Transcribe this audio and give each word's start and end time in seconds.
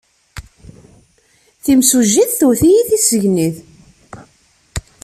Timsujjit 1.63 2.29
twet-iyi 2.39 2.81
tissegnit. 2.89 3.55